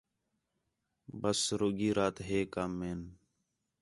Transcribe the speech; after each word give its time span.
ٻسی 1.21 1.53
رُگی 1.59 1.89
رات 1.97 2.15
ہے 2.27 2.39
کم 2.53 2.71
ہین 2.83 3.01